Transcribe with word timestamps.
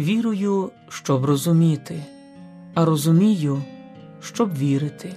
Вірую, 0.00 0.70
щоб 0.88 1.24
розуміти, 1.24 2.04
а 2.74 2.84
розумію, 2.84 3.62
щоб 4.20 4.58
вірити. 4.58 5.14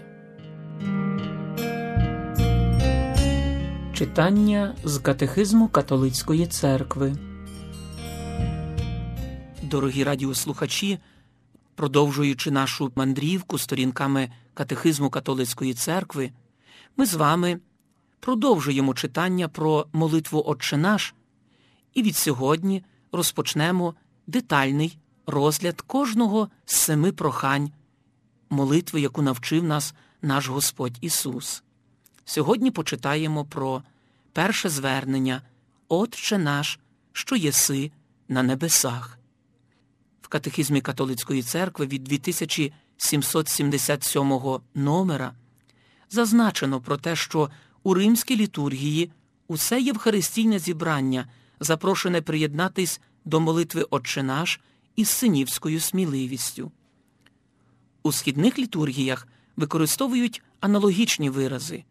Читання 3.94 4.76
з 4.84 4.98
Катехизму 4.98 5.68
Католицької 5.68 6.48
церкви. 6.48 7.16
Дорогі 9.62 10.04
радіослухачі, 10.04 11.00
продовжуючи 11.76 12.52
нашу 12.52 12.92
мандрівку 12.96 13.58
сторінками 13.58 14.30
Катехизму 14.54 15.10
Католицької 15.10 15.74
церкви, 15.74 16.32
ми 16.98 17.06
з 17.06 17.14
вами 17.14 17.60
продовжуємо 18.20 18.94
читання 18.94 19.48
про 19.48 19.88
молитву 19.94 20.44
Отче 20.46 20.78
наш 20.78 21.16
і 21.94 22.04
від 22.04 22.16
сьогодні 22.16 22.84
розпочнемо 23.12 23.94
детальний 24.28 24.98
розгляд 25.26 25.82
кожного 25.82 26.50
з 26.66 26.76
семи 26.76 27.12
прохань 27.12 27.72
молитви, 28.50 29.02
яку 29.02 29.22
навчив 29.22 29.64
нас 29.64 29.94
наш 30.22 30.48
Господь 30.48 30.98
Ісус. 31.02 31.64
Сьогодні 32.26 32.72
почитаємо 32.72 33.46
про 33.46 33.84
перше 34.34 34.70
звернення 34.70 35.42
Отче 35.88 36.38
наш, 36.38 36.80
що 37.12 37.36
єси 37.36 37.92
на 38.28 38.44
небесах. 38.44 39.20
В 40.22 40.28
Катехизмі 40.28 40.82
Католицької 40.82 41.44
церкви 41.44 41.88
від 41.88 42.04
2777 42.04 44.60
номера 44.76 45.34
зазначено 46.10 46.82
про 46.82 46.98
те, 46.98 47.16
що 47.16 47.50
у 47.84 47.94
римській 47.94 48.36
літургії 48.36 49.12
усе 49.48 49.82
євхаристійне 49.82 50.60
зібрання 50.60 51.28
запрошене 51.60 52.22
приєднатись 52.22 53.02
до 53.26 53.40
молитви 53.40 53.86
Отче 53.90 54.24
наш 54.24 54.60
із 54.96 55.10
синівською 55.10 55.80
сміливістю. 55.80 56.72
У 58.04 58.12
східних 58.12 58.60
літургіях 58.60 59.28
використовують 59.56 60.42
аналогічні 60.60 61.30
вирази 61.30 61.84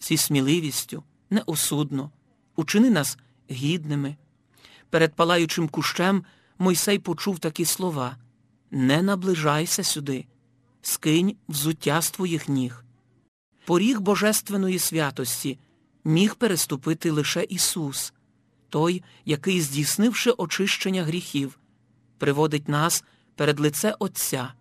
зі 0.00 0.16
сміливістю, 0.16 1.02
неосудно, 1.30 2.10
учини 2.56 2.90
нас 2.90 3.18
гідними. 3.50 4.16
Перед 4.90 5.14
палаючим 5.14 5.68
кущем 5.68 6.24
Мойсей 6.58 6.98
почув 6.98 7.38
такі 7.38 7.64
слова 7.64 8.16
Не 8.70 9.02
наближайся 9.02 9.84
сюди, 9.84 10.26
скинь 10.82 11.36
взуття 11.48 12.02
з 12.02 12.10
твоїх 12.10 12.48
ніг. 12.48 12.84
Поріг 13.64 14.00
божественної 14.00 14.78
святості 14.78 15.58
міг 16.04 16.34
переступити 16.34 17.10
лише 17.10 17.46
Ісус, 17.48 18.12
той, 18.70 19.02
який, 19.24 19.60
здійснивши 19.60 20.30
очищення 20.30 21.04
гріхів, 21.04 21.58
приводить 22.18 22.68
нас 22.68 23.04
перед 23.34 23.60
лице 23.60 23.94
Отця. 23.98 24.52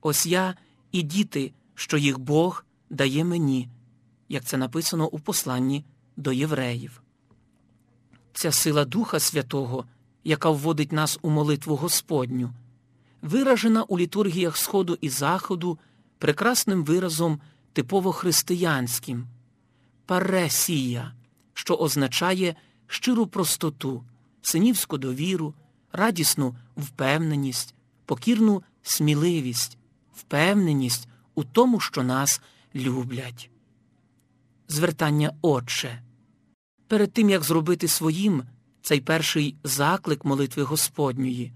Ось 0.00 0.26
я 0.26 0.54
і 0.92 1.02
діти, 1.02 1.52
що 1.74 1.96
їх 1.96 2.18
Бог 2.18 2.64
дає 2.90 3.24
мені, 3.24 3.68
як 4.28 4.44
це 4.44 4.56
написано 4.56 5.08
у 5.08 5.18
посланні 5.18 5.84
до 6.16 6.32
євреїв. 6.32 7.02
Ця 8.32 8.52
сила 8.52 8.84
Духа 8.84 9.20
Святого, 9.20 9.84
яка 10.24 10.50
вводить 10.50 10.92
нас 10.92 11.18
у 11.22 11.30
молитву 11.30 11.76
Господню, 11.76 12.54
виражена 13.22 13.82
у 13.82 13.98
літургіях 13.98 14.56
Сходу 14.56 14.98
і 15.00 15.08
Заходу 15.08 15.78
прекрасним 16.18 16.84
виразом 16.84 17.40
типово 17.72 18.12
християнським 18.12 19.26
паресія, 20.06 21.12
що 21.54 21.74
означає 21.74 22.54
щиру 22.88 23.26
простоту, 23.26 24.04
синівську 24.42 24.98
довіру, 24.98 25.54
радісну 25.92 26.56
впевненість, 26.76 27.74
покірну 28.04 28.62
сміливість, 28.82 29.78
впевненість 30.14 31.08
у 31.34 31.44
тому, 31.44 31.80
що 31.80 32.02
нас 32.02 32.40
люблять. 32.74 33.50
Звертання 34.68 35.32
Отче. 35.42 36.02
Перед 36.86 37.12
тим 37.12 37.30
як 37.30 37.42
зробити 37.42 37.88
своїм 37.88 38.42
цей 38.82 39.00
перший 39.00 39.56
заклик 39.64 40.24
молитви 40.24 40.62
Господньої, 40.62 41.52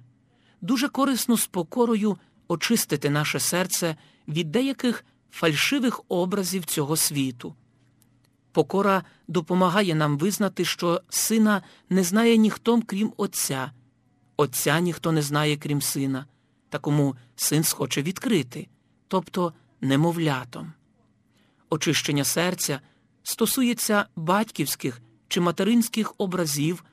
дуже 0.61 0.89
корисно 0.89 1.37
з 1.37 1.47
покорою 1.47 2.19
очистити 2.49 3.11
наше 3.11 3.41
серце 3.41 3.97
від 4.29 4.51
деяких 4.51 5.05
фальшивих 5.31 6.01
образів 6.09 6.65
цього 6.65 6.97
світу. 6.97 7.55
Покора 8.53 9.05
допомагає 9.29 9.95
нам 9.95 10.19
визнати, 10.19 10.65
що 10.65 11.03
сина 11.09 11.63
не 11.91 12.05
знає 12.05 12.37
ніхто, 12.37 12.83
крім 12.87 13.13
Отця, 13.17 13.73
Отця 14.37 14.81
ніхто 14.81 15.13
не 15.13 15.23
знає, 15.23 15.57
крім 15.57 15.83
сина, 15.83 16.27
такому 16.69 17.17
син 17.37 17.65
схоче 17.65 18.03
відкрити, 18.03 18.69
тобто 19.09 19.53
немовлятом. 19.81 20.73
Очищення 21.71 22.25
серця 22.25 22.81
стосується 23.23 24.07
батьківських 24.17 25.01
чи 25.29 25.41
материнських 25.41 26.15
образів, 26.19 26.85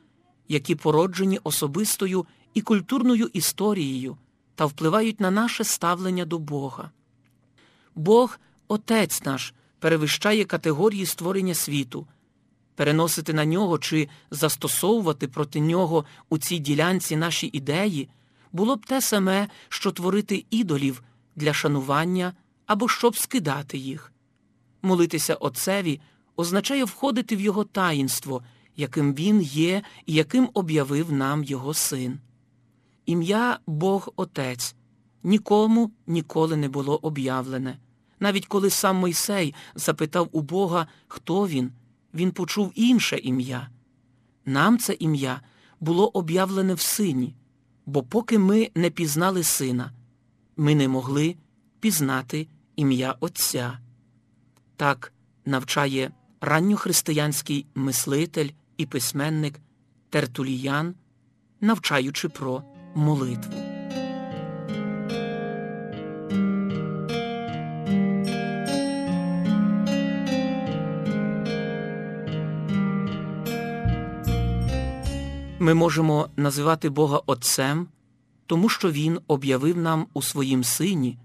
які 0.47 0.75
породжені 0.75 1.39
особистою 1.43 2.25
і 2.53 2.61
культурною 2.61 3.29
історією 3.33 4.17
та 4.55 4.65
впливають 4.65 5.19
на 5.19 5.31
наше 5.31 5.63
ставлення 5.63 6.25
до 6.25 6.39
Бога. 6.39 6.91
Бог, 7.95 8.39
Отець 8.67 9.23
наш, 9.25 9.53
перевищає 9.79 10.45
категорії 10.45 11.05
створення 11.05 11.53
світу, 11.53 12.07
переносити 12.75 13.33
на 13.33 13.45
нього 13.45 13.77
чи 13.77 14.09
застосовувати 14.31 15.27
проти 15.27 15.59
нього 15.59 16.05
у 16.29 16.37
цій 16.37 16.59
ділянці 16.59 17.15
наші 17.15 17.49
ідеї 17.53 18.09
було 18.51 18.75
б 18.75 18.85
те 18.85 19.01
саме, 19.01 19.47
що 19.69 19.91
творити 19.91 20.45
ідолів 20.49 21.03
для 21.35 21.53
шанування 21.53 22.33
або 22.65 22.87
щоб 22.87 23.17
скидати 23.17 23.77
їх. 23.77 24.13
Молитися 24.81 25.35
Отцеві 25.35 26.01
означає 26.35 26.83
входити 26.83 27.35
в 27.35 27.41
його 27.41 27.63
таїнство, 27.63 28.43
яким 28.75 29.13
він 29.13 29.41
є 29.41 29.81
і 30.05 30.13
яким 30.13 30.49
об'явив 30.53 31.11
нам 31.11 31.43
його 31.43 31.73
син. 31.73 32.19
Ім'я 33.05 33.59
Бог 33.67 34.09
Отець 34.15 34.75
нікому 35.23 35.91
ніколи 36.07 36.55
не 36.57 36.69
було 36.69 36.97
об'явлене. 36.97 37.77
Навіть 38.19 38.45
коли 38.45 38.69
сам 38.69 38.95
Мойсей 38.95 39.55
запитав 39.75 40.29
у 40.31 40.41
Бога, 40.41 40.87
хто 41.07 41.47
він, 41.47 41.71
він 42.13 42.31
почув 42.31 42.71
інше 42.75 43.17
ім'я. 43.17 43.69
Нам 44.45 44.77
це 44.77 44.93
ім'я 44.99 45.41
було 45.79 46.07
об'явлене 46.07 46.73
в 46.73 46.79
сині, 46.79 47.35
бо 47.85 48.03
поки 48.03 48.39
ми 48.39 48.71
не 48.75 48.89
пізнали 48.89 49.43
сина, 49.43 49.91
ми 50.57 50.75
не 50.75 50.87
могли 50.87 51.35
пізнати 51.79 52.47
ім'я 52.75 53.15
Отця. 53.19 53.79
Так 54.75 55.13
навчає 55.45 56.11
ранньохристиянський 56.41 57.65
мислитель 57.75 58.49
і 58.77 58.85
письменник 58.85 59.59
Тертуліян, 60.09 60.95
навчаючи 61.61 62.29
про 62.29 62.63
молитву. 62.95 63.68
Ми 75.61 75.73
можемо 75.73 76.29
називати 76.37 76.89
Бога 76.89 77.21
Отцем, 77.25 77.87
тому 78.45 78.69
що 78.69 78.91
Він 78.91 79.19
об'явив 79.27 79.77
нам 79.77 80.07
у 80.13 80.21
своїм 80.21 80.63
Сині, 80.63 81.17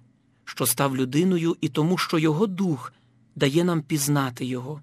що 0.44 0.66
став 0.66 0.96
людиною, 0.96 1.56
і 1.60 1.68
тому, 1.68 1.98
що 1.98 2.18
Його 2.18 2.46
Дух 2.46 2.92
дає 3.36 3.64
нам 3.64 3.82
пізнати 3.82 4.44
Його. 4.44 4.80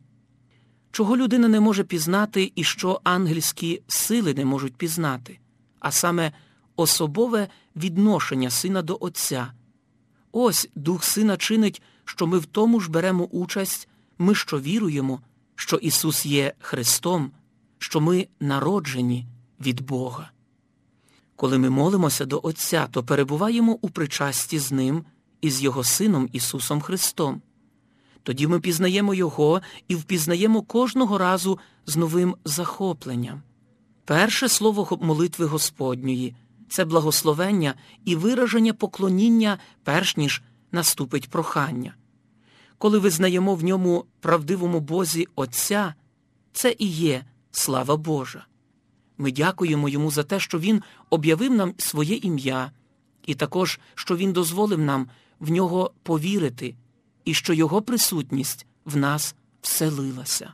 Чого 0.91 1.17
людина 1.17 1.47
не 1.47 1.59
може 1.59 1.83
пізнати 1.83 2.51
і 2.55 2.63
що 2.63 3.01
ангельські 3.03 3.81
сили 3.87 4.33
не 4.33 4.45
можуть 4.45 4.75
пізнати, 4.75 5.39
а 5.79 5.91
саме 5.91 6.31
особове 6.75 7.47
відношення 7.75 8.49
сина 8.49 8.81
до 8.81 8.97
Отця. 9.01 9.53
Ось 10.31 10.69
Дух 10.75 11.03
Сина 11.03 11.37
чинить, 11.37 11.81
що 12.05 12.27
ми 12.27 12.39
в 12.39 12.45
тому 12.45 12.79
ж 12.79 12.91
беремо 12.91 13.23
участь, 13.23 13.87
ми 14.17 14.35
що 14.35 14.59
віруємо, 14.59 15.21
що 15.55 15.75
Ісус 15.75 16.25
є 16.25 16.53
Христом, 16.59 17.31
що 17.77 18.01
ми 18.01 18.27
народжені 18.39 19.27
від 19.61 19.81
Бога. 19.81 20.31
Коли 21.35 21.57
ми 21.57 21.69
молимося 21.69 22.25
до 22.25 22.39
Отця, 22.43 22.87
то 22.91 23.03
перебуваємо 23.03 23.77
у 23.81 23.89
причасті 23.89 24.59
з 24.59 24.71
Ним 24.71 25.05
і 25.41 25.51
з 25.51 25.61
Його 25.61 25.83
Сином 25.83 26.29
Ісусом 26.33 26.81
Христом. 26.81 27.41
Тоді 28.23 28.47
ми 28.47 28.59
пізнаємо 28.59 29.13
Його 29.13 29.61
і 29.87 29.95
впізнаємо 29.95 30.61
кожного 30.61 31.17
разу 31.17 31.59
з 31.85 31.97
новим 31.97 32.35
захопленням. 32.45 33.41
Перше 34.05 34.49
слово 34.49 34.97
молитви 35.01 35.45
Господньої 35.45 36.35
це 36.69 36.85
благословення 36.85 37.73
і 38.05 38.15
вираження 38.15 38.73
поклоніння, 38.73 39.57
перш 39.83 40.17
ніж 40.17 40.43
наступить 40.71 41.29
прохання. 41.29 41.95
Коли 42.77 42.99
визнаємо 42.99 43.55
в 43.55 43.63
ньому 43.63 44.05
правдивому 44.19 44.79
Бозі 44.79 45.27
Отця, 45.35 45.95
це 46.53 46.75
і 46.79 46.87
є 46.87 47.25
слава 47.51 47.97
Божа. 47.97 48.45
Ми 49.21 49.31
дякуємо 49.31 49.89
йому 49.89 50.11
за 50.11 50.23
те, 50.23 50.39
що 50.39 50.59
Він 50.59 50.81
об'явив 51.09 51.51
нам 51.51 51.73
своє 51.77 52.15
ім'я, 52.15 52.71
і 53.25 53.33
також, 53.33 53.79
що 53.95 54.15
Він 54.15 54.33
дозволив 54.33 54.79
нам 54.79 55.07
в 55.39 55.51
нього 55.51 55.91
повірити, 56.03 56.75
і 57.25 57.33
що 57.33 57.53
Його 57.53 57.81
присутність 57.81 58.65
в 58.85 58.97
нас 58.97 59.35
вселилася. 59.61 60.53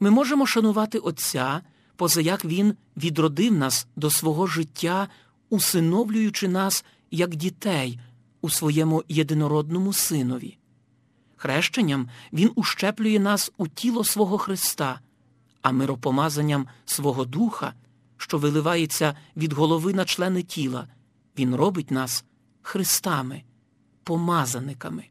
Ми 0.00 0.10
можемо 0.10 0.46
шанувати 0.46 0.98
Отця, 0.98 1.60
позаяк 1.96 2.44
Він 2.44 2.74
відродив 2.96 3.52
нас 3.52 3.86
до 3.96 4.10
свого 4.10 4.46
життя, 4.46 5.08
усиновлюючи 5.50 6.48
нас 6.48 6.84
як 7.10 7.36
дітей 7.36 8.00
у 8.40 8.50
своєму 8.50 9.04
єдинородному 9.08 9.92
синові. 9.92 10.58
Хрещенням 11.36 12.08
Він 12.32 12.50
ущеплює 12.54 13.18
нас 13.18 13.52
у 13.56 13.68
тіло 13.68 14.04
свого 14.04 14.38
Христа, 14.38 15.00
а 15.62 15.72
миропомазанням 15.72 16.66
свого 16.84 17.24
Духа, 17.24 17.72
що 18.16 18.38
виливається 18.38 19.16
від 19.36 19.52
голови 19.52 19.94
на 19.94 20.04
члени 20.04 20.42
тіла, 20.42 20.88
Він 21.38 21.54
робить 21.54 21.90
нас 21.90 22.24
Христами, 22.62 23.42
помазаниками. 24.04 25.04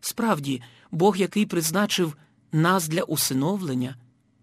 Справді, 0.00 0.62
Бог, 0.90 1.16
який 1.16 1.46
призначив 1.46 2.16
нас 2.52 2.88
для 2.88 3.02
усиновлення, 3.02 3.96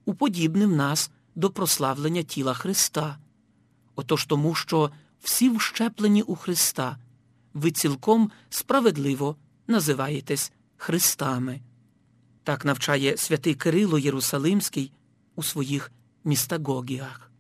уподібнив 0.06 0.72
нас 0.72 1.12
до 1.36 1.50
прославлення 1.50 2.24
тіла 2.24 2.54
Христа. 2.54 3.18
Отож 3.96 4.26
тому, 4.26 4.56
що 4.56 4.92
всі 5.22 5.50
вщеплені 5.50 6.22
у 6.22 6.36
Христа, 6.36 6.98
ви 7.54 7.72
цілком 7.72 8.32
справедливо 8.50 9.36
називаєтесь 9.68 10.52
Христами. 10.78 11.62
Так 12.44 12.66
навчає 12.66 13.18
святий 13.18 13.56
Кирило 13.56 14.00
Єрусалимський 14.00 14.92
у 15.36 15.44
своїх 15.44 15.92
містагогіях. 16.24 17.32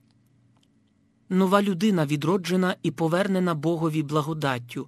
Нова 1.29 1.61
людина 1.61 2.05
відроджена 2.05 2.75
і 2.83 2.91
повернена 2.91 3.53
Богові 3.55 4.03
благодаттю. 4.03 4.87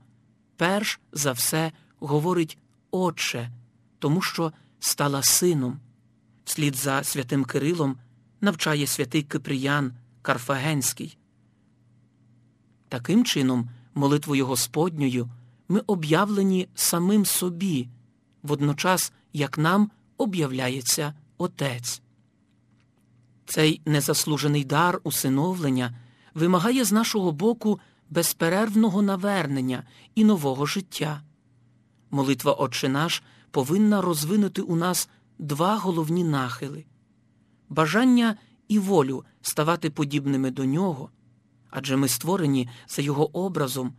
Перш 0.56 1.00
за 1.12 1.32
все 1.32 1.72
говорить 2.00 2.58
Отче, 2.92 3.52
тому 4.00 4.22
що 4.22 4.54
стала 4.80 5.24
сином. 5.24 5.80
Вслід 6.46 6.76
за 6.76 7.04
святим 7.04 7.46
Кирилом 7.46 7.98
навчає 8.42 8.88
святий 8.88 9.24
Киприян 9.24 9.94
Карфагенський. 10.22 11.18
Таким 12.90 13.26
чином, 13.26 13.70
молитвою 13.96 14.46
Господньою 14.46 15.30
ми 15.68 15.80
об'явлені 15.80 16.68
самим 16.76 17.26
собі, 17.26 17.88
водночас 18.44 19.14
як 19.34 19.58
нам 19.58 19.92
об'являється 20.18 21.14
Отець. 21.38 22.02
Цей 23.46 23.82
незаслужений 23.86 24.64
дар 24.64 25.00
усиновлення 25.04 25.94
вимагає 26.38 26.84
з 26.84 26.92
нашого 26.92 27.32
боку 27.32 27.80
безперервного 28.10 29.02
навернення 29.02 29.84
і 30.16 30.24
нового 30.24 30.66
життя. 30.66 31.22
Молитва 32.12 32.52
Отче 32.54 32.90
наш 32.90 33.24
повинна 33.52 34.02
розвинути 34.02 34.62
у 34.62 34.76
нас 34.76 35.10
два 35.40 35.78
головні 35.78 36.24
нахили 36.24 36.86
бажання 37.70 38.38
і 38.68 38.80
волю 38.80 39.24
ставати 39.42 39.90
подібними 39.90 40.52
до 40.52 40.66
нього, 40.66 41.10
адже 41.70 41.98
ми 41.98 42.08
створені 42.08 42.70
за 42.88 43.02
його 43.02 43.38
образом, 43.38 43.94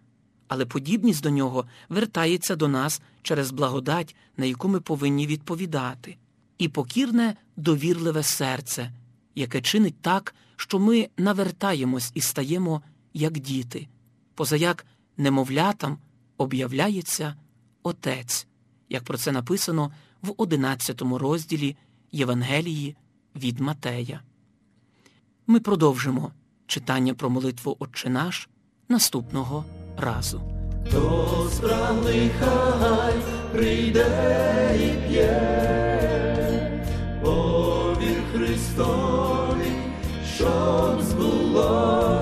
але 0.49 0.67
подібність 0.67 1.23
до 1.23 1.31
нього 1.31 1.67
вертається 1.89 2.57
до 2.57 2.69
нас 2.69 3.03
через 3.23 3.51
благодать, 3.51 4.17
на 4.37 4.45
яку 4.45 4.69
ми 4.69 4.81
повинні 4.81 5.27
відповідати, 5.27 6.17
і 6.59 6.69
покірне 6.69 7.37
довірливе 7.57 8.23
серце, 8.23 8.93
яке 9.39 9.61
чинить 9.61 10.01
так, 10.01 10.35
що 10.57 10.79
ми 10.79 11.09
навертаємось 11.17 12.11
і 12.15 12.21
стаємо, 12.21 12.83
як 13.15 13.33
діти, 13.33 13.89
позаяк 14.35 14.87
немовлятам 15.17 15.99
об'являється 16.37 17.35
Отець, 17.83 18.47
як 18.89 19.05
про 19.05 19.19
це 19.19 19.33
написано 19.33 19.93
в 20.23 20.35
11 20.37 21.03
розділі 21.03 21.77
Євангелії 22.13 22.97
від 23.37 23.61
Матея. 23.61 24.21
Ми 25.47 25.61
продовжимо 25.61 26.33
читання 26.67 27.15
про 27.15 27.31
молитву 27.31 27.77
Отче 27.79 28.11
наш 28.11 28.49
наступного 28.89 29.65
разу. 29.97 30.43
То 30.93 31.49
справний 31.53 32.31
хай 32.41 33.15
прийде 33.53 34.07
і 34.77 35.09
п'є, 35.09 36.85
повір 37.23 38.23
Христос. 38.33 39.28
Schon's 40.39 41.15
Blood. 41.15 42.18